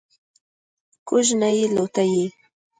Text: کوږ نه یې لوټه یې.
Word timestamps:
کوږ 1.07 1.27
نه 1.41 1.49
یې 1.57 1.65
لوټه 1.75 2.03
یې. 2.13 2.25